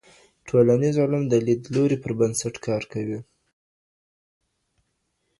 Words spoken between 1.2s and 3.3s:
د ليدلوري پر بنسټ کار کوي.